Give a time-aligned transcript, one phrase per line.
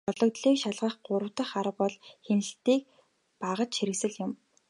[0.07, 1.93] Гологдлыг шалгах гурав дахь арга бол
[2.25, 2.79] хяналтын
[3.41, 4.31] багажхэрэгслэл юм.